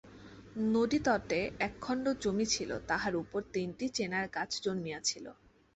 [0.71, 5.25] নদীতটে একখণ্ড জমি ছিল, তাহার উপর তিনটি চেনার গাছ জন্মিয়াছিল।